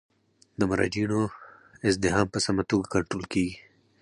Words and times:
د 0.59 0.61
مراجعینو 0.69 1.21
ازدحام 1.89 2.27
په 2.31 2.39
سمه 2.45 2.63
توګه 2.69 2.85
کنټرول 2.93 3.25
کیږي. 3.33 3.55